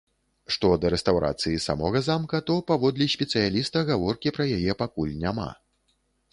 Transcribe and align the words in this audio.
Што 0.53 0.69
да 0.85 0.89
рэстаўрацыі 0.93 1.59
самога 1.67 2.01
замка, 2.07 2.41
то, 2.49 2.57
паводле 2.73 3.11
спецыяліста, 3.17 3.77
гаворкі 3.93 4.35
пра 4.41 4.51
яе 4.59 4.73
пакуль 4.85 5.17
няма. 5.25 5.51